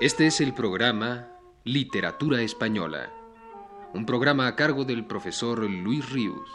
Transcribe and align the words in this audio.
Este 0.00 0.28
es 0.28 0.40
el 0.40 0.54
programa 0.54 1.26
Literatura 1.64 2.40
Española, 2.42 3.12
un 3.92 4.06
programa 4.06 4.46
a 4.46 4.54
cargo 4.54 4.84
del 4.84 5.04
profesor 5.04 5.68
Luis 5.68 6.08
Ríos. 6.10 6.48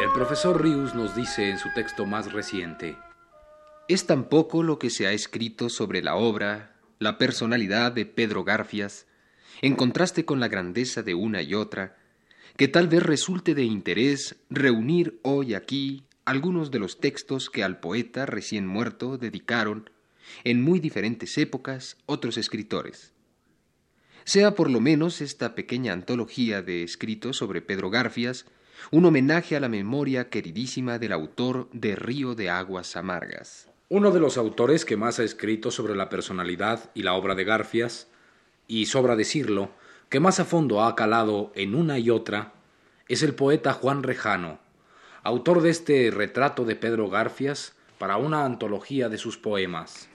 El 0.00 0.12
profesor 0.12 0.62
Ríos 0.62 0.94
nos 0.94 1.16
dice 1.16 1.50
en 1.50 1.58
su 1.58 1.68
texto 1.74 2.06
más 2.06 2.32
reciente, 2.32 2.96
es 3.88 4.06
tampoco 4.06 4.62
lo 4.62 4.78
que 4.78 4.90
se 4.90 5.08
ha 5.08 5.12
escrito 5.12 5.68
sobre 5.68 6.00
la 6.00 6.14
obra, 6.14 6.76
la 7.00 7.18
personalidad 7.18 7.90
de 7.90 8.06
Pedro 8.06 8.44
Garfias, 8.44 9.08
en 9.62 9.74
contraste 9.74 10.24
con 10.24 10.38
la 10.38 10.46
grandeza 10.46 11.02
de 11.02 11.14
una 11.14 11.42
y 11.42 11.54
otra, 11.54 11.96
que 12.56 12.68
tal 12.68 12.88
vez 12.88 13.02
resulte 13.02 13.54
de 13.54 13.64
interés 13.64 14.36
reunir 14.50 15.18
hoy 15.22 15.54
aquí 15.54 16.04
algunos 16.24 16.70
de 16.70 16.78
los 16.78 17.00
textos 17.00 17.50
que 17.50 17.64
al 17.64 17.80
poeta 17.80 18.26
recién 18.26 18.66
muerto 18.66 19.18
dedicaron, 19.18 19.90
en 20.44 20.62
muy 20.62 20.78
diferentes 20.78 21.38
épocas, 21.38 21.96
otros 22.06 22.36
escritores. 22.36 23.12
Sea 24.24 24.54
por 24.54 24.70
lo 24.70 24.80
menos 24.80 25.20
esta 25.20 25.54
pequeña 25.54 25.92
antología 25.92 26.62
de 26.62 26.82
escritos 26.82 27.36
sobre 27.36 27.62
Pedro 27.62 27.90
Garfias 27.90 28.46
un 28.90 29.04
homenaje 29.04 29.56
a 29.56 29.60
la 29.60 29.68
memoria 29.68 30.30
queridísima 30.30 30.98
del 30.98 31.12
autor 31.12 31.68
de 31.72 31.96
Río 31.96 32.34
de 32.34 32.50
Aguas 32.50 32.96
Amargas. 32.96 33.68
Uno 33.88 34.10
de 34.10 34.20
los 34.20 34.36
autores 34.36 34.84
que 34.84 34.96
más 34.96 35.18
ha 35.18 35.24
escrito 35.24 35.70
sobre 35.70 35.96
la 35.96 36.08
personalidad 36.08 36.90
y 36.94 37.02
la 37.02 37.14
obra 37.14 37.34
de 37.34 37.44
Garfias, 37.44 38.08
y 38.68 38.86
sobra 38.86 39.16
decirlo, 39.16 39.72
que 40.10 40.18
más 40.18 40.40
a 40.40 40.44
fondo 40.44 40.82
ha 40.82 40.96
calado 40.96 41.52
en 41.54 41.76
una 41.76 42.00
y 42.00 42.10
otra, 42.10 42.52
es 43.06 43.22
el 43.22 43.32
poeta 43.32 43.72
Juan 43.72 44.02
Rejano, 44.02 44.58
autor 45.22 45.62
de 45.62 45.70
este 45.70 46.10
retrato 46.10 46.64
de 46.64 46.74
Pedro 46.74 47.08
Garfias 47.08 47.76
para 47.96 48.16
una 48.16 48.44
antología 48.44 49.08
de 49.08 49.18
sus 49.18 49.38
poemas. 49.38 50.08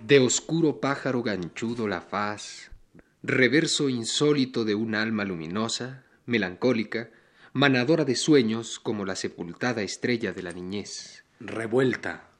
De 0.00 0.20
oscuro 0.20 0.80
pájaro 0.80 1.24
ganchudo 1.24 1.88
la 1.88 2.00
faz, 2.00 2.70
reverso 3.22 3.90
insólito 3.90 4.64
de 4.64 4.74
un 4.74 4.94
alma 4.94 5.24
luminosa, 5.24 6.04
melancólica, 6.24 7.10
manadora 7.52 8.06
de 8.06 8.16
sueños 8.16 8.80
como 8.80 9.04
la 9.04 9.14
sepultada 9.14 9.82
estrella 9.82 10.32
de 10.32 10.42
la 10.42 10.52
niñez. 10.52 11.24
Revuelta, 11.38 12.30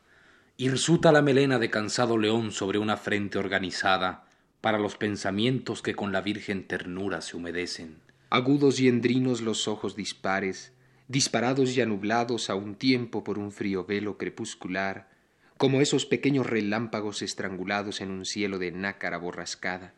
hirsuta 0.57 1.13
la 1.13 1.21
melena 1.21 1.59
de 1.59 1.69
cansado 1.69 2.17
león 2.17 2.51
sobre 2.51 2.79
una 2.79 2.97
frente 2.97 3.39
organizada 3.39 4.25
para 4.63 4.79
los 4.79 4.97
pensamientos 4.97 5.83
que 5.83 5.95
con 5.95 6.13
la 6.13 6.23
virgen 6.23 6.67
ternura 6.67 7.21
se 7.21 7.37
humedecen. 7.37 7.97
Agudos 8.31 8.81
y 8.81 8.89
endrinos 8.89 9.43
los 9.43 9.69
ojos 9.69 9.97
dispares, 9.97 10.73
disparados 11.09 11.77
y 11.77 11.83
anublados 11.83 12.49
a 12.49 12.55
un 12.55 12.75
tiempo 12.75 13.23
por 13.23 13.39
un 13.39 13.53
frío 13.53 13.85
velo 13.85 14.17
crepuscular, 14.17 15.11
como 15.59 15.83
esos 15.83 16.07
pequeños 16.07 16.47
relámpagos 16.47 17.21
estrangulados 17.21 18.01
en 18.01 18.11
un 18.11 18.25
cielo 18.25 18.59
de 18.59 18.73
nácara 18.73 19.19
borrascada. 19.19 19.93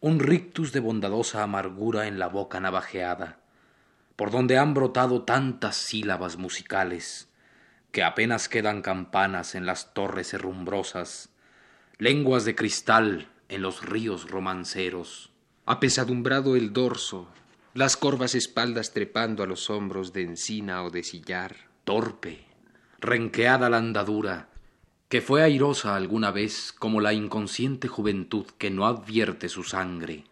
Un 0.00 0.20
rictus 0.20 0.72
de 0.72 0.78
bondadosa 0.78 1.42
amargura 1.42 2.06
en 2.06 2.20
la 2.20 2.28
boca 2.28 2.60
navajeada, 2.60 3.40
por 4.14 4.30
donde 4.30 4.56
han 4.56 4.72
brotado 4.72 5.22
tantas 5.22 5.74
sílabas 5.74 6.36
musicales, 6.36 7.28
que 7.90 8.04
apenas 8.04 8.48
quedan 8.48 8.80
campanas 8.80 9.56
en 9.56 9.66
las 9.66 9.94
torres 9.94 10.32
herrumbrosas, 10.34 11.30
lenguas 11.98 12.44
de 12.44 12.54
cristal 12.54 13.28
en 13.48 13.62
los 13.62 13.84
ríos 13.84 14.30
romanceros. 14.30 15.32
Apesadumbrado 15.66 16.54
el 16.54 16.72
dorso, 16.72 17.28
las 17.74 17.96
corvas 17.96 18.36
espaldas 18.36 18.92
trepando 18.92 19.42
a 19.42 19.46
los 19.46 19.68
hombros 19.68 20.12
de 20.12 20.22
encina 20.22 20.84
o 20.84 20.90
de 20.90 21.02
sillar. 21.02 21.56
Torpe, 21.82 22.46
renqueada 23.00 23.68
la 23.68 23.78
andadura, 23.78 24.48
que 25.08 25.22
fue 25.22 25.42
airosa 25.42 25.96
alguna 25.96 26.30
vez 26.30 26.72
como 26.72 27.00
la 27.00 27.14
inconsciente 27.14 27.88
juventud 27.88 28.46
que 28.58 28.70
no 28.70 28.86
advierte 28.86 29.48
su 29.48 29.64
sangre. 29.64 30.24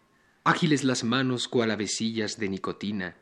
Ágiles 0.43 0.83
las 0.83 1.03
manos 1.03 1.47
cual 1.47 1.71
avecillas 1.71 2.37
de 2.37 2.49
nicotina, 2.49 3.17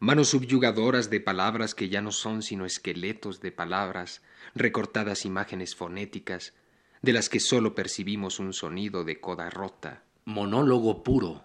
manos 0.00 0.28
subyugadoras 0.28 1.08
de 1.08 1.20
palabras 1.20 1.74
que 1.74 1.88
ya 1.88 2.02
no 2.02 2.10
son 2.10 2.42
sino 2.42 2.66
esqueletos 2.66 3.40
de 3.40 3.52
palabras, 3.52 4.22
recortadas 4.54 5.24
imágenes 5.24 5.76
fonéticas, 5.76 6.52
de 7.00 7.12
las 7.12 7.28
que 7.28 7.38
sólo 7.38 7.76
percibimos 7.76 8.40
un 8.40 8.52
sonido 8.52 9.04
de 9.04 9.20
coda 9.20 9.50
rota. 9.50 10.02
Monólogo 10.24 11.04
puro, 11.04 11.44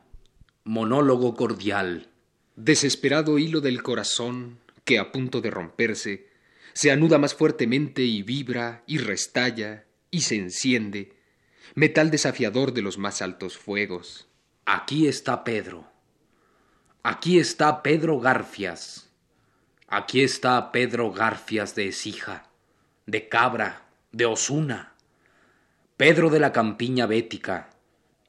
monólogo 0.64 1.36
cordial. 1.36 2.10
Desesperado 2.56 3.38
hilo 3.38 3.62
del 3.62 3.82
corazón 3.84 4.58
que 4.84 5.00
a 5.00 5.12
punto 5.12 5.42
de 5.42 5.52
romperse 5.52 6.33
se 6.74 6.92
anuda 6.92 7.20
más 7.20 7.36
fuertemente 7.36 8.02
y 8.02 8.24
vibra 8.24 8.84
y 8.88 8.98
restalla 8.98 9.86
y 10.10 10.22
se 10.22 10.36
enciende, 10.36 11.14
metal 11.76 12.12
desafiador 12.12 12.74
de 12.74 12.82
los 12.82 12.98
más 12.98 13.22
altos 13.22 13.58
fuegos. 13.58 14.28
Aquí 14.66 15.08
está 15.08 15.44
Pedro. 15.44 15.88
Aquí 17.04 17.40
está 17.40 17.84
Pedro 17.84 18.20
Garfias. 18.20 19.10
Aquí 19.88 20.22
está 20.24 20.72
Pedro 20.72 21.12
Garfias 21.12 21.76
de 21.76 21.90
Esija, 21.90 22.50
de 23.06 23.30
Cabra, 23.30 23.86
de 24.12 24.26
Osuna. 24.26 24.94
Pedro 25.98 26.30
de 26.30 26.40
la 26.40 26.52
campiña 26.52 27.06
bética 27.06 27.70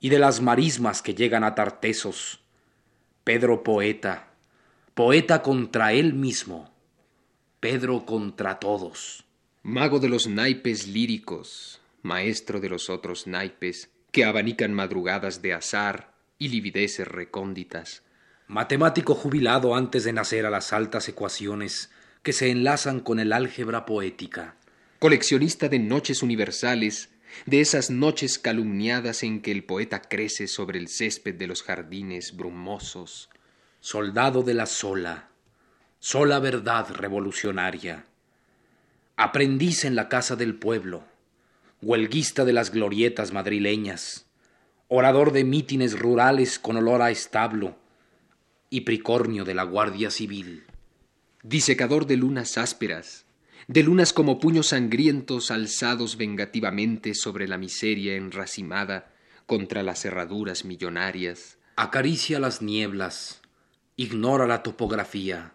y 0.01 0.11
de 0.11 0.19
las 0.19 0.43
marismas 0.43 1.01
que 1.01 1.15
llegan 1.15 1.45
a 1.45 1.55
Tartesos. 1.55 2.43
Pedro 3.25 3.63
poeta, 3.63 4.29
poeta 4.95 5.41
contra 5.41 5.95
él 5.95 6.13
mismo 6.13 6.74
Pedro 7.65 8.05
contra 8.05 8.59
todos. 8.59 9.25
Mago 9.63 9.99
de 9.99 10.11
los 10.11 10.27
naipes 10.27 10.87
líricos, 10.87 11.81
maestro 12.03 12.61
de 12.61 12.69
los 12.69 12.91
otros 12.91 13.27
naipes 13.27 13.89
que 14.13 14.27
abanican 14.27 14.75
madrugadas 14.75 15.41
de 15.41 15.55
azar 15.55 16.13
y 16.39 16.49
livideces 16.49 17.09
recónditas. 17.09 18.03
Matemático 18.49 19.15
jubilado 19.15 19.75
antes 19.75 20.05
de 20.05 20.13
nacer 20.13 20.45
a 20.45 20.51
las 20.51 20.75
altas 20.75 21.09
ecuaciones 21.09 21.91
que 22.23 22.35
se 22.35 22.51
enlazan 22.51 23.01
con 23.01 23.19
el 23.19 23.33
álgebra 23.33 23.87
poética. 23.87 24.57
Coleccionista 24.99 25.71
de 25.71 25.79
noches 25.79 26.23
universales, 26.23 27.15
de 27.47 27.63
esas 27.63 27.89
noches 27.89 28.39
calumniadas 28.39 29.23
en 29.23 29.41
que 29.41 29.53
el 29.53 29.65
poeta 29.65 30.03
crece 30.03 30.49
sobre 30.49 30.79
el 30.79 30.89
césped 30.89 31.37
de 31.37 31.47
los 31.47 31.63
jardines 31.63 32.37
brumosos. 32.37 33.31
Soldado 33.81 34.43
de 34.43 34.53
la 34.53 34.67
sola, 34.67 35.31
sola 36.05 36.39
verdad 36.39 36.91
revolucionaria. 36.91 38.05
Aprendiz 39.17 39.87
en 39.87 39.95
la 39.95 40.11
casa 40.11 40.37
del 40.37 40.55
pueblo, 40.55 41.03
huelguista 41.81 42.45
de 42.45 42.53
las 42.53 42.71
glorietas 42.71 43.33
madrileñas, 43.33 44.27
orador 44.89 45.33
de 45.33 45.45
mítines 45.45 45.99
rurales 45.99 46.59
con 46.59 46.77
olor 46.77 47.01
a 47.01 47.11
establo 47.11 47.79
y 48.69 48.83
pricornio 48.83 49.47
de 49.47 49.55
la 49.55 49.63
Guardia 49.63 50.11
Civil. 50.11 50.65
Disecador 51.43 52.07
de 52.07 52.19
lunas 52.19 52.59
ásperas, 52.59 53.25
de 53.67 53.83
lunas 53.83 54.13
como 54.13 54.41
puños 54.41 54.67
sangrientos 54.67 55.51
alzados 55.51 56.19
vengativamente 56.19 57.15
sobre 57.15 57.49
la 57.49 57.57
miseria 57.57 58.15
enracimada 58.17 59.11
contra 59.47 59.83
las 59.83 60.05
herraduras 60.05 60.67
millonarias. 60.67 61.57
Acaricia 61.77 62.39
las 62.41 62.61
nieblas, 62.61 63.41
ignora 63.97 64.47
la 64.47 64.63
topografía, 64.63 65.55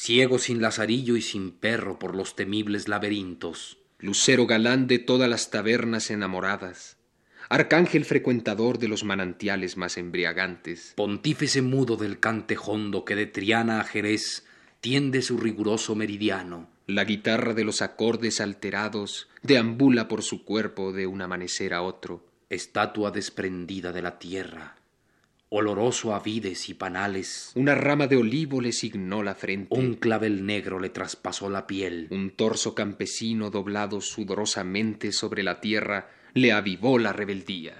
ciego 0.00 0.38
sin 0.38 0.62
lazarillo 0.62 1.14
y 1.14 1.20
sin 1.20 1.50
perro 1.50 1.98
por 1.98 2.16
los 2.16 2.34
temibles 2.34 2.88
laberintos. 2.88 3.76
Lucero 3.98 4.46
galán 4.46 4.86
de 4.86 4.98
todas 4.98 5.28
las 5.28 5.50
tabernas 5.50 6.10
enamoradas, 6.10 6.96
arcángel 7.50 8.06
frecuentador 8.06 8.78
de 8.78 8.88
los 8.88 9.04
manantiales 9.04 9.76
más 9.76 9.98
embriagantes. 9.98 10.94
Pontífice 10.96 11.60
mudo 11.60 11.98
del 11.98 12.18
cantejondo 12.18 13.04
que 13.04 13.14
de 13.14 13.26
Triana 13.26 13.78
a 13.78 13.84
Jerez 13.84 14.46
tiende 14.80 15.20
su 15.20 15.36
riguroso 15.36 15.94
meridiano. 15.94 16.70
La 16.86 17.04
guitarra 17.04 17.52
de 17.52 17.64
los 17.64 17.82
acordes 17.82 18.40
alterados 18.40 19.28
deambula 19.42 20.08
por 20.08 20.22
su 20.22 20.46
cuerpo 20.46 20.94
de 20.94 21.06
un 21.06 21.20
amanecer 21.20 21.74
a 21.74 21.82
otro. 21.82 22.24
Estatua 22.48 23.10
desprendida 23.10 23.92
de 23.92 24.00
la 24.00 24.18
tierra, 24.18 24.79
oloroso 25.50 26.14
a 26.14 26.20
vides 26.20 26.68
y 26.68 26.74
panales. 26.74 27.50
Una 27.56 27.74
rama 27.74 28.06
de 28.06 28.16
olivo 28.16 28.60
le 28.60 28.72
signó 28.72 29.22
la 29.22 29.34
frente. 29.34 29.76
Un 29.76 29.94
clavel 29.94 30.46
negro 30.46 30.78
le 30.78 30.90
traspasó 30.90 31.50
la 31.50 31.66
piel. 31.66 32.06
Un 32.10 32.30
torso 32.30 32.74
campesino 32.74 33.50
doblado 33.50 34.00
sudorosamente 34.00 35.12
sobre 35.12 35.42
la 35.42 35.60
tierra 35.60 36.08
le 36.34 36.52
avivó 36.52 36.98
la 36.98 37.12
rebeldía. 37.12 37.74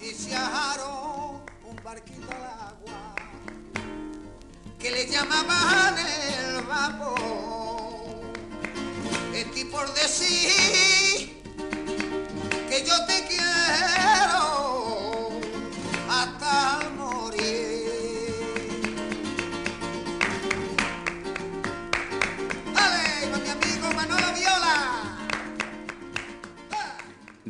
Y 0.00 0.06
se 0.06 0.34
ajaron 0.34 1.42
un 1.64 1.76
barquito 1.84 2.28
al 2.30 2.42
agua 2.42 3.14
que 4.80 4.90
le 4.90 5.06
llamaban 5.06 5.94
el 5.98 6.64
vapor. 6.64 8.22
Estoy 9.32 9.64
por 9.66 9.94
decir 9.94 11.42
que 12.68 12.84
yo 12.84 12.94
te 13.06 13.24
quiero 13.28 13.41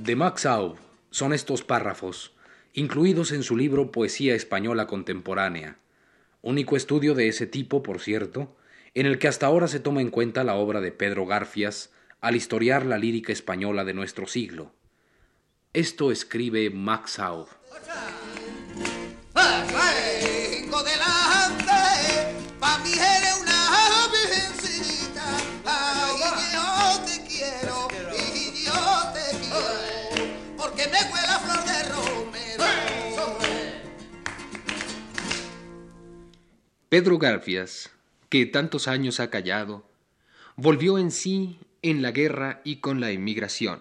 De 0.02 0.16
Max 0.16 0.46
Aub 0.46 0.78
son 1.12 1.32
estos 1.32 1.62
párrafos, 1.62 2.32
incluidos 2.72 3.30
en 3.30 3.44
su 3.44 3.56
libro 3.56 3.92
Poesía 3.92 4.34
Española 4.34 4.88
Contemporánea, 4.88 5.78
único 6.40 6.74
estudio 6.76 7.14
de 7.14 7.28
ese 7.28 7.46
tipo, 7.46 7.84
por 7.84 8.00
cierto, 8.00 8.56
en 8.94 9.06
el 9.06 9.20
que 9.20 9.28
hasta 9.28 9.46
ahora 9.46 9.68
se 9.68 9.78
toma 9.78 10.00
en 10.00 10.10
cuenta 10.10 10.42
la 10.42 10.56
obra 10.56 10.80
de 10.80 10.90
Pedro 10.90 11.24
Garfias 11.24 11.92
al 12.20 12.34
historiar 12.34 12.84
la 12.84 12.98
lírica 12.98 13.32
española 13.32 13.84
de 13.84 13.94
nuestro 13.94 14.26
siglo. 14.26 14.72
Esto 15.72 16.10
escribe 16.10 16.68
Max 16.70 17.20
Aub. 17.20 17.46
Pedro 36.92 37.16
Garfias, 37.16 37.90
que 38.28 38.44
tantos 38.44 38.86
años 38.86 39.18
ha 39.18 39.30
callado, 39.30 39.88
volvió 40.56 40.98
en 40.98 41.10
sí 41.10 41.58
en 41.80 42.02
la 42.02 42.10
guerra 42.10 42.60
y 42.64 42.80
con 42.80 43.00
la 43.00 43.12
emigración. 43.12 43.80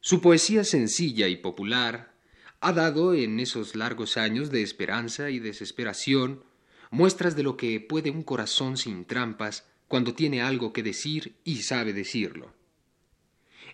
Su 0.00 0.20
poesía 0.20 0.64
sencilla 0.64 1.28
y 1.28 1.36
popular 1.36 2.12
ha 2.58 2.72
dado 2.72 3.14
en 3.14 3.38
esos 3.38 3.76
largos 3.76 4.16
años 4.16 4.50
de 4.50 4.62
esperanza 4.62 5.30
y 5.30 5.38
desesperación 5.38 6.42
muestras 6.90 7.36
de 7.36 7.44
lo 7.44 7.56
que 7.56 7.78
puede 7.78 8.10
un 8.10 8.24
corazón 8.24 8.76
sin 8.76 9.04
trampas 9.04 9.68
cuando 9.86 10.12
tiene 10.12 10.42
algo 10.42 10.72
que 10.72 10.82
decir 10.82 11.36
y 11.44 11.62
sabe 11.62 11.92
decirlo. 11.92 12.52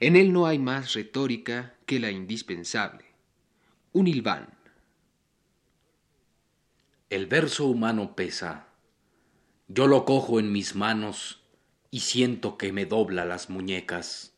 En 0.00 0.16
él 0.16 0.34
no 0.34 0.46
hay 0.46 0.58
más 0.58 0.92
retórica 0.92 1.76
que 1.86 1.98
la 1.98 2.10
indispensable, 2.10 3.06
un 3.92 4.06
hilván. 4.06 4.57
El 7.10 7.24
verso 7.24 7.64
humano 7.64 8.14
pesa. 8.14 8.68
Yo 9.66 9.86
lo 9.86 10.04
cojo 10.04 10.38
en 10.38 10.52
mis 10.52 10.74
manos 10.74 11.40
y 11.90 12.00
siento 12.00 12.58
que 12.58 12.70
me 12.70 12.84
dobla 12.84 13.24
las 13.24 13.48
muñecas. 13.48 14.34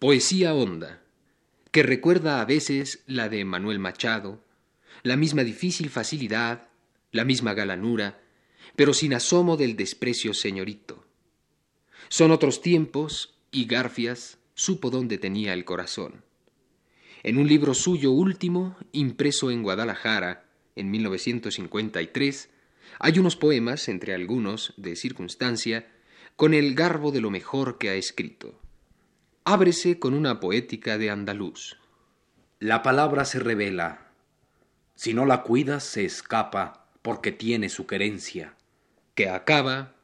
Poesía 0.00 0.54
honda, 0.54 1.04
que 1.70 1.84
recuerda 1.84 2.40
a 2.40 2.44
veces 2.46 3.04
la 3.06 3.28
de 3.28 3.44
Manuel 3.44 3.78
Machado, 3.78 4.42
la 5.04 5.16
misma 5.16 5.44
difícil 5.44 5.88
facilidad, 5.88 6.66
la 7.12 7.24
misma 7.24 7.54
galanura, 7.54 8.20
pero 8.74 8.92
sin 8.92 9.14
asomo 9.14 9.56
del 9.56 9.76
desprecio 9.76 10.34
señorito. 10.34 11.06
Son 12.08 12.32
otros 12.32 12.60
tiempos 12.60 13.38
y 13.52 13.66
Garfias 13.66 14.38
supo 14.54 14.90
dónde 14.90 15.16
tenía 15.16 15.52
el 15.52 15.64
corazón. 15.64 16.24
En 17.22 17.38
un 17.38 17.46
libro 17.46 17.72
suyo 17.72 18.10
último, 18.10 18.76
impreso 18.90 19.52
en 19.52 19.62
Guadalajara 19.62 20.43
en 20.76 20.90
1953, 20.90 22.50
hay 22.98 23.18
unos 23.18 23.36
poemas, 23.36 23.88
entre 23.88 24.14
algunos 24.14 24.74
de 24.76 24.96
circunstancia, 24.96 25.88
con 26.36 26.54
el 26.54 26.74
garbo 26.74 27.12
de 27.12 27.20
lo 27.20 27.30
mejor 27.30 27.78
que 27.78 27.90
ha 27.90 27.94
escrito. 27.94 28.60
Ábrese 29.44 29.98
con 29.98 30.14
una 30.14 30.40
poética 30.40 30.98
de 30.98 31.10
andaluz. 31.10 31.76
La 32.60 32.82
palabra 32.82 33.24
se 33.24 33.38
revela. 33.40 34.10
Si 34.94 35.12
no 35.12 35.26
la 35.26 35.42
cuidas, 35.42 35.84
se 35.84 36.04
escapa 36.04 36.86
porque 37.02 37.32
tiene 37.32 37.68
su 37.68 37.86
querencia. 37.86 38.56
que 39.14 39.28
acaba, 39.28 39.94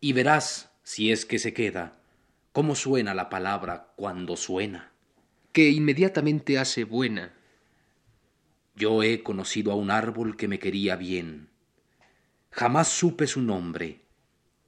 Y 0.00 0.14
verás, 0.14 0.72
si 0.82 1.12
es 1.12 1.24
que 1.24 1.38
se 1.38 1.52
queda, 1.52 2.00
cómo 2.50 2.74
suena 2.74 3.14
la 3.14 3.28
palabra 3.28 3.92
cuando 3.94 4.36
suena. 4.36 4.90
que 5.52 5.68
inmediatamente 5.68 6.58
hace 6.58 6.84
buena, 6.84 7.34
Yo 8.74 9.02
he 9.02 9.22
conocido 9.22 9.70
a 9.72 9.74
un 9.74 9.90
árbol 9.90 10.36
que 10.36 10.48
me 10.48 10.58
quería 10.58 10.96
bien. 10.96 11.50
Jamás 12.50 12.88
supe 12.88 13.26
su 13.26 13.42
nombre. 13.42 14.00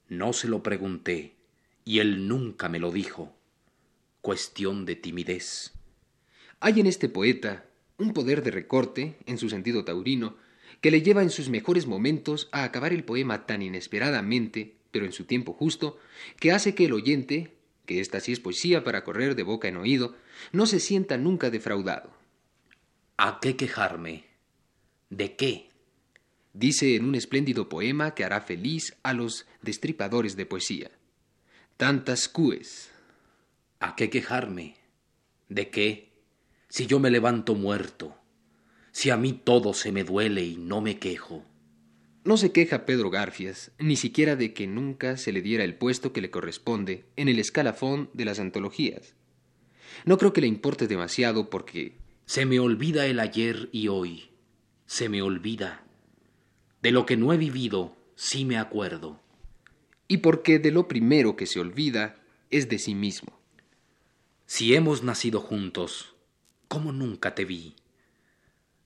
No 0.07 0.33
se 0.33 0.47
lo 0.47 0.61
pregunté, 0.61 1.35
y 1.83 1.99
él 1.99 2.27
nunca 2.27 2.69
me 2.69 2.79
lo 2.79 2.91
dijo. 2.91 3.35
Cuestión 4.21 4.85
de 4.85 4.95
timidez. 4.95 5.73
Hay 6.59 6.79
en 6.79 6.87
este 6.87 7.09
poeta 7.09 7.65
un 7.97 8.13
poder 8.13 8.43
de 8.43 8.51
recorte, 8.51 9.17
en 9.25 9.37
su 9.37 9.49
sentido 9.49 9.85
taurino, 9.85 10.35
que 10.81 10.91
le 10.91 11.01
lleva 11.01 11.23
en 11.23 11.29
sus 11.29 11.49
mejores 11.49 11.87
momentos 11.87 12.49
a 12.51 12.63
acabar 12.63 12.93
el 12.93 13.03
poema 13.03 13.45
tan 13.45 13.61
inesperadamente, 13.61 14.75
pero 14.91 15.05
en 15.05 15.13
su 15.13 15.25
tiempo 15.25 15.53
justo, 15.53 15.97
que 16.39 16.51
hace 16.51 16.75
que 16.75 16.85
el 16.85 16.93
oyente, 16.93 17.55
que 17.85 18.01
esta 18.01 18.19
sí 18.19 18.31
es 18.31 18.39
poesía 18.39 18.83
para 18.83 19.03
correr 19.03 19.35
de 19.35 19.43
boca 19.43 19.67
en 19.67 19.77
oído, 19.77 20.15
no 20.51 20.65
se 20.65 20.79
sienta 20.79 21.17
nunca 21.17 21.49
defraudado. 21.49 22.24
¿A 23.17 23.39
qué 23.39 23.55
quejarme? 23.55 24.25
¿De 25.09 25.35
qué? 25.35 25.69
Dice 26.53 26.95
en 26.95 27.05
un 27.05 27.15
espléndido 27.15 27.69
poema 27.69 28.13
que 28.13 28.23
hará 28.23 28.41
feliz 28.41 28.95
a 29.03 29.13
los 29.13 29.45
destripadores 29.61 30.35
de 30.35 30.45
poesía. 30.45 30.91
Tantas 31.77 32.27
cues, 32.29 32.89
¿A 33.79 33.95
qué 33.95 34.09
quejarme? 34.09 34.75
¿De 35.49 35.69
qué? 35.69 36.13
Si 36.69 36.87
yo 36.87 36.99
me 36.99 37.11
levanto 37.11 37.55
muerto, 37.55 38.15
si 38.91 39.09
a 39.09 39.17
mí 39.17 39.33
todo 39.33 39.73
se 39.73 39.91
me 39.91 40.03
duele 40.03 40.43
y 40.43 40.55
no 40.55 40.81
me 40.81 40.97
quejo. 40.97 41.45
No 42.23 42.37
se 42.37 42.51
queja 42.51 42.85
Pedro 42.85 43.11
Garfias, 43.11 43.71
ni 43.77 43.95
siquiera 43.95 44.35
de 44.35 44.53
que 44.53 44.65
nunca 44.65 45.17
se 45.17 45.31
le 45.31 45.41
diera 45.41 45.63
el 45.63 45.75
puesto 45.75 46.13
que 46.13 46.21
le 46.21 46.31
corresponde 46.31 47.05
en 47.15 47.27
el 47.27 47.37
escalafón 47.37 48.09
de 48.13 48.25
las 48.25 48.39
antologías. 48.39 49.13
No 50.05 50.17
creo 50.17 50.33
que 50.33 50.41
le 50.41 50.47
importe 50.47 50.87
demasiado 50.87 51.49
porque 51.49 51.97
Se 52.25 52.45
me 52.45 52.59
olvida 52.59 53.05
el 53.05 53.19
ayer 53.19 53.69
y 53.71 53.87
hoy, 53.87 54.29
se 54.85 55.09
me 55.09 55.21
olvida. 55.21 55.83
De 56.81 56.91
lo 56.91 57.05
que 57.05 57.17
no 57.17 57.33
he 57.33 57.37
vivido, 57.37 57.95
sí 58.15 58.45
me 58.45 58.57
acuerdo. 58.57 59.21
y 60.07 60.17
porque 60.17 60.59
de 60.59 60.71
lo 60.71 60.87
primero 60.87 61.35
que 61.35 61.45
se 61.45 61.59
olvida 61.59 62.15
es 62.51 62.69
de 62.69 62.77
sí 62.79 62.93
mismo. 62.95 63.39
Si 64.45 64.75
hemos 64.75 65.03
nacido 65.03 65.41
juntos, 65.41 66.15
¿cómo 66.67 66.91
nunca 66.91 67.33
te 67.33 67.45
vi? 67.45 67.75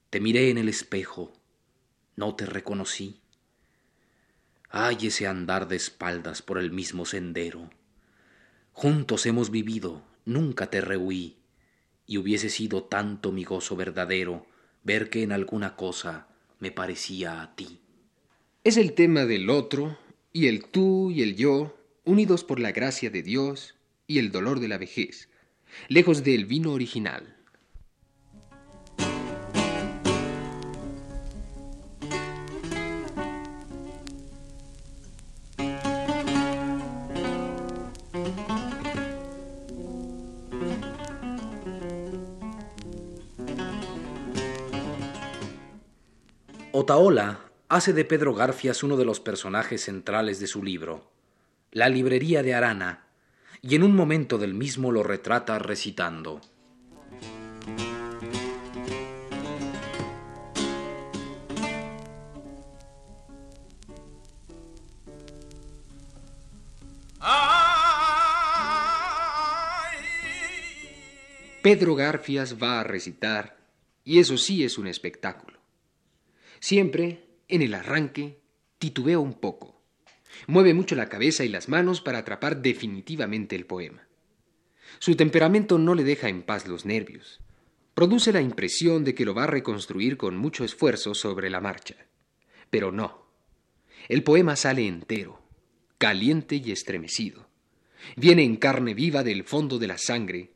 Te 0.10 0.22
miré 0.22 0.50
en 0.50 0.58
el 0.58 0.70
espejo, 0.70 1.34
no 2.16 2.36
te 2.36 2.46
reconocí. 2.46 3.20
Ay, 4.70 4.98
ese 5.08 5.28
andar 5.28 5.68
de 5.68 5.76
espaldas 5.76 6.42
por 6.42 6.58
el 6.58 6.72
mismo 6.72 7.06
sendero. 7.06 7.70
Juntos 8.72 9.26
hemos 9.26 9.50
vivido, 9.52 10.04
nunca 10.26 10.70
te 10.70 10.80
rehuí, 10.80 11.36
y 12.10 12.18
hubiese 12.18 12.50
sido 12.50 12.86
tanto 12.86 13.32
mi 13.32 13.44
gozo 13.44 13.76
verdadero 13.76 14.48
ver 14.84 15.12
que 15.12 15.22
en 15.22 15.32
alguna 15.32 15.76
cosa 15.76 16.28
me 16.58 16.72
parecía 16.72 17.44
a 17.44 17.56
ti. 17.56 17.82
Es 18.64 18.78
el 18.78 18.94
tema 18.94 19.26
del 19.26 19.52
otro 19.52 19.96
y 20.34 20.48
el 20.48 20.66
tú 20.66 21.12
y 21.12 21.22
el 21.22 21.36
yo, 21.36 21.78
unidos 22.06 22.44
por 22.44 22.60
la 22.60 22.72
gracia 22.72 23.12
de 23.12 23.22
Dios 23.22 23.76
y 24.08 24.18
el 24.18 24.32
dolor 24.32 24.60
de 24.60 24.70
la 24.70 24.80
vejez, 24.80 25.30
lejos 25.88 26.24
del 26.24 26.48
vino 26.48 26.74
original. 26.74 27.38
Otaola 46.90 47.52
hace 47.68 47.94
de 47.94 48.04
Pedro 48.04 48.34
Garfias 48.34 48.82
uno 48.82 48.98
de 48.98 49.06
los 49.06 49.20
personajes 49.20 49.84
centrales 49.84 50.40
de 50.40 50.48
su 50.48 50.64
libro, 50.64 51.12
La 51.72 51.88
librería 51.88 52.42
de 52.42 52.56
Arana, 52.56 53.06
y 53.62 53.76
en 53.76 53.84
un 53.84 53.96
momento 53.96 54.40
del 54.40 54.56
mismo 54.56 54.92
lo 54.92 55.04
retrata 55.04 55.60
recitando. 55.60 56.42
Pedro 71.62 71.94
Garfias 71.94 72.56
va 72.60 72.80
a 72.80 72.84
recitar, 72.84 73.58
y 74.04 74.18
eso 74.18 74.40
sí 74.40 74.64
es 74.64 74.80
un 74.80 74.88
espectáculo. 74.88 75.49
Siempre, 76.60 77.26
en 77.48 77.62
el 77.62 77.74
arranque, 77.74 78.40
titubea 78.78 79.20
un 79.20 79.34
poco. 79.34 79.82
Mueve 80.48 80.74
mucho 80.74 80.96
la 80.96 81.10
cabeza 81.10 81.44
y 81.44 81.50
las 81.50 81.70
manos 81.70 82.02
para 82.02 82.20
atrapar 82.20 82.62
definitivamente 82.62 83.56
el 83.56 83.66
poema. 83.66 84.08
Su 85.00 85.16
temperamento 85.16 85.78
no 85.78 85.96
le 85.96 86.04
deja 86.04 86.30
en 86.30 86.44
paz 86.44 86.68
los 86.68 86.86
nervios. 86.86 87.40
Produce 87.94 88.32
la 88.32 88.42
impresión 88.42 89.04
de 89.04 89.14
que 89.14 89.26
lo 89.26 89.34
va 89.34 89.44
a 89.44 89.48
reconstruir 89.48 90.18
con 90.18 90.38
mucho 90.38 90.64
esfuerzo 90.64 91.14
sobre 91.14 91.50
la 91.50 91.62
marcha. 91.62 91.96
Pero 92.70 92.92
no. 92.92 93.26
El 94.08 94.24
poema 94.24 94.56
sale 94.56 94.88
entero, 94.88 95.42
caliente 95.98 96.56
y 96.56 96.72
estremecido. 96.72 97.48
Viene 98.16 98.44
en 98.44 98.56
carne 98.56 98.94
viva 98.94 99.24
del 99.24 99.44
fondo 99.44 99.78
de 99.80 99.88
la 99.88 99.98
sangre, 99.98 100.54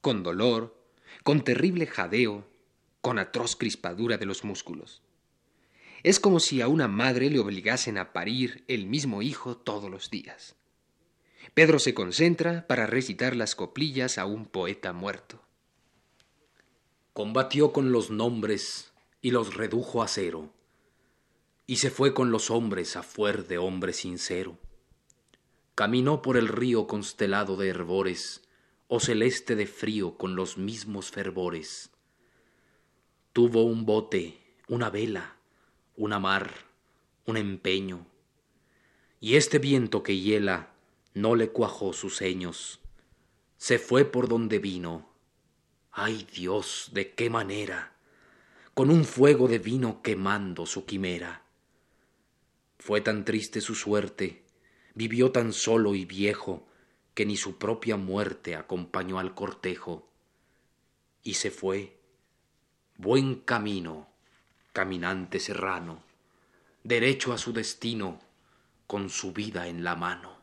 con 0.00 0.22
dolor, 0.22 0.76
con 1.22 1.42
terrible 1.42 1.86
jadeo, 1.86 2.46
con 3.00 3.18
atroz 3.18 3.56
crispadura 3.56 4.18
de 4.18 4.26
los 4.26 4.44
músculos. 4.44 5.02
Es 6.02 6.20
como 6.20 6.40
si 6.40 6.60
a 6.60 6.68
una 6.68 6.88
madre 6.88 7.30
le 7.30 7.38
obligasen 7.38 7.98
a 7.98 8.12
parir 8.12 8.64
el 8.68 8.86
mismo 8.86 9.22
hijo 9.22 9.56
todos 9.56 9.90
los 9.90 10.10
días. 10.10 10.56
Pedro 11.54 11.78
se 11.78 11.94
concentra 11.94 12.66
para 12.66 12.86
recitar 12.86 13.34
las 13.34 13.54
coplillas 13.54 14.18
a 14.18 14.26
un 14.26 14.46
poeta 14.46 14.92
muerto. 14.92 15.40
Combatió 17.12 17.72
con 17.72 17.92
los 17.92 18.10
nombres 18.10 18.92
y 19.22 19.30
los 19.30 19.54
redujo 19.54 20.02
a 20.02 20.08
cero, 20.08 20.52
y 21.66 21.76
se 21.76 21.90
fue 21.90 22.14
con 22.14 22.30
los 22.30 22.50
hombres 22.50 22.96
a 22.96 23.02
fuer 23.02 23.46
de 23.46 23.58
hombre 23.58 23.92
sincero. 23.92 24.58
Caminó 25.74 26.22
por 26.22 26.36
el 26.36 26.48
río 26.48 26.86
constelado 26.86 27.56
de 27.56 27.68
hervores, 27.68 28.42
o 28.88 29.00
celeste 29.00 29.56
de 29.56 29.66
frío 29.66 30.16
con 30.16 30.36
los 30.36 30.58
mismos 30.58 31.10
fervores. 31.10 31.90
Tuvo 33.32 33.64
un 33.64 33.84
bote, 33.84 34.38
una 34.68 34.90
vela, 34.90 35.35
una 35.96 36.18
mar, 36.18 36.52
un 37.24 37.36
empeño, 37.36 38.06
y 39.20 39.36
este 39.36 39.58
viento 39.58 40.02
que 40.02 40.18
hiela 40.18 40.74
no 41.14 41.34
le 41.34 41.48
cuajó 41.48 41.92
sus 41.92 42.16
seños. 42.16 42.80
Se 43.56 43.78
fue 43.78 44.04
por 44.04 44.28
donde 44.28 44.58
vino. 44.58 45.08
Ay 45.90 46.26
Dios, 46.30 46.90
de 46.92 47.14
qué 47.14 47.30
manera, 47.30 47.94
con 48.74 48.90
un 48.90 49.04
fuego 49.04 49.48
de 49.48 49.58
vino 49.58 50.02
quemando 50.02 50.66
su 50.66 50.84
quimera. 50.84 51.42
Fue 52.78 53.00
tan 53.00 53.24
triste 53.24 53.62
su 53.62 53.74
suerte, 53.74 54.44
vivió 54.94 55.32
tan 55.32 55.54
solo 55.54 55.94
y 55.94 56.04
viejo, 56.04 56.68
que 57.14 57.24
ni 57.24 57.38
su 57.38 57.56
propia 57.56 57.96
muerte 57.96 58.54
acompañó 58.54 59.18
al 59.18 59.34
cortejo. 59.34 60.06
Y 61.22 61.34
se 61.34 61.50
fue, 61.50 61.98
buen 62.98 63.36
camino, 63.36 64.08
caminante 64.76 65.40
serrano, 65.40 66.02
derecho 66.82 67.32
a 67.32 67.38
su 67.38 67.54
destino, 67.54 68.20
con 68.86 69.08
su 69.08 69.32
vida 69.32 69.68
en 69.68 69.82
la 69.82 69.96
mano. 69.96 70.35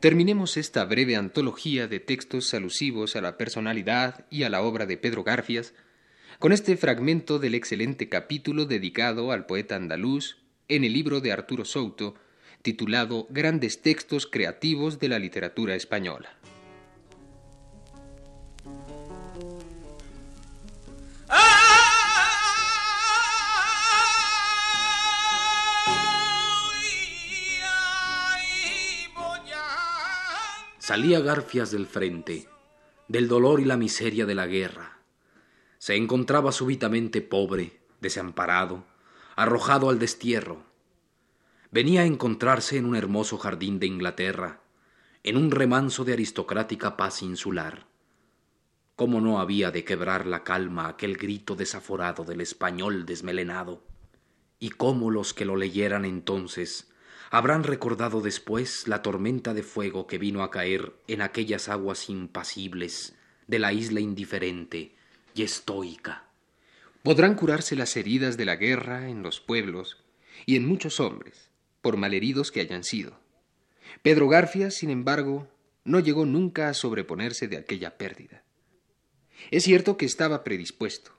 Terminemos 0.00 0.56
esta 0.56 0.82
breve 0.86 1.14
antología 1.14 1.86
de 1.86 2.00
textos 2.00 2.54
alusivos 2.54 3.16
a 3.16 3.20
la 3.20 3.36
personalidad 3.36 4.24
y 4.30 4.44
a 4.44 4.48
la 4.48 4.62
obra 4.62 4.86
de 4.86 4.96
Pedro 4.96 5.24
Garfias 5.24 5.74
con 6.38 6.52
este 6.52 6.78
fragmento 6.78 7.38
del 7.38 7.54
excelente 7.54 8.08
capítulo 8.08 8.64
dedicado 8.64 9.30
al 9.30 9.44
poeta 9.44 9.76
andaluz 9.76 10.38
en 10.68 10.84
el 10.84 10.94
libro 10.94 11.20
de 11.20 11.32
Arturo 11.32 11.66
Souto, 11.66 12.14
titulado 12.62 13.26
Grandes 13.28 13.82
textos 13.82 14.26
creativos 14.26 15.00
de 15.00 15.10
la 15.10 15.18
literatura 15.18 15.74
española. 15.74 16.39
Salía 30.90 31.20
Garfias 31.20 31.70
del 31.70 31.86
frente, 31.86 32.48
del 33.06 33.28
dolor 33.28 33.60
y 33.60 33.64
la 33.64 33.76
miseria 33.76 34.26
de 34.26 34.34
la 34.34 34.48
guerra. 34.48 34.98
Se 35.78 35.94
encontraba 35.94 36.50
súbitamente 36.50 37.22
pobre, 37.22 37.78
desamparado, 38.00 38.84
arrojado 39.36 39.88
al 39.88 40.00
destierro. 40.00 40.64
Venía 41.70 42.00
a 42.00 42.06
encontrarse 42.06 42.76
en 42.76 42.86
un 42.86 42.96
hermoso 42.96 43.38
jardín 43.38 43.78
de 43.78 43.86
Inglaterra, 43.86 44.62
en 45.22 45.36
un 45.36 45.52
remanso 45.52 46.04
de 46.04 46.14
aristocrática 46.14 46.96
paz 46.96 47.22
insular. 47.22 47.86
¿Cómo 48.96 49.20
no 49.20 49.38
había 49.38 49.70
de 49.70 49.84
quebrar 49.84 50.26
la 50.26 50.42
calma 50.42 50.88
aquel 50.88 51.16
grito 51.16 51.54
desaforado 51.54 52.24
del 52.24 52.40
español 52.40 53.06
desmelenado? 53.06 53.84
Y 54.58 54.70
cómo 54.70 55.12
los 55.12 55.34
que 55.34 55.44
lo 55.44 55.54
leyeran 55.54 56.04
entonces 56.04 56.90
habrán 57.30 57.62
recordado 57.62 58.20
después 58.20 58.88
la 58.88 59.02
tormenta 59.02 59.54
de 59.54 59.62
fuego 59.62 60.08
que 60.08 60.18
vino 60.18 60.42
a 60.42 60.50
caer 60.50 60.92
en 61.06 61.22
aquellas 61.22 61.68
aguas 61.68 62.10
impasibles 62.10 63.14
de 63.46 63.60
la 63.60 63.72
isla 63.72 64.00
indiferente 64.00 64.94
y 65.34 65.44
estoica. 65.44 66.24
Podrán 67.02 67.36
curarse 67.36 67.76
las 67.76 67.96
heridas 67.96 68.36
de 68.36 68.44
la 68.44 68.56
guerra 68.56 69.08
en 69.08 69.22
los 69.22 69.40
pueblos 69.40 69.96
y 70.44 70.56
en 70.56 70.66
muchos 70.66 70.98
hombres, 70.98 71.48
por 71.80 71.96
malheridos 71.96 72.50
que 72.50 72.60
hayan 72.60 72.84
sido. 72.84 73.18
Pedro 74.02 74.28
Garfias, 74.28 74.74
sin 74.74 74.90
embargo, 74.90 75.48
no 75.84 76.00
llegó 76.00 76.26
nunca 76.26 76.68
a 76.68 76.74
sobreponerse 76.74 77.48
de 77.48 77.58
aquella 77.58 77.96
pérdida. 77.96 78.42
Es 79.50 79.64
cierto 79.64 79.96
que 79.96 80.04
estaba 80.04 80.44
predispuesto. 80.44 81.12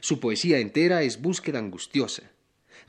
Su 0.00 0.20
poesía 0.20 0.58
entera 0.58 1.02
es 1.02 1.20
búsqueda 1.20 1.58
angustiosa, 1.60 2.33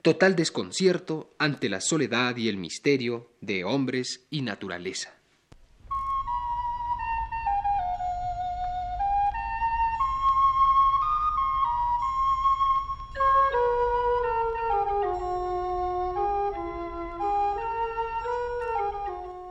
total 0.01 0.35
desconcierto 0.35 1.33
ante 1.37 1.69
la 1.69 1.81
soledad 1.81 2.35
y 2.37 2.49
el 2.49 2.57
misterio 2.57 3.29
de 3.41 3.63
hombres 3.63 4.25
y 4.29 4.41
naturaleza. 4.41 5.15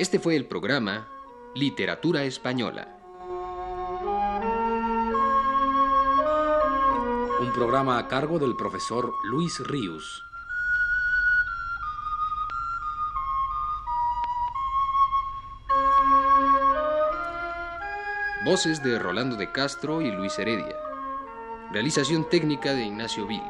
Este 0.04 0.18
fue 0.18 0.36
el 0.36 0.44
programa 0.44 1.08
Literatura 1.54 2.24
Española. 2.24 2.98
Un 7.40 7.52
programa 7.52 7.98
a 7.98 8.06
cargo 8.06 8.38
del 8.38 8.54
profesor 8.54 9.14
Luis 9.24 9.60
Ríos. 9.60 10.22
Voces 18.44 18.82
de 18.82 18.98
Rolando 18.98 19.36
de 19.36 19.50
Castro 19.50 20.02
y 20.02 20.10
Luis 20.10 20.38
Heredia. 20.38 20.76
Realización 21.72 22.28
técnica 22.28 22.74
de 22.74 22.84
Ignacio 22.84 23.26
Vil. 23.26 23.40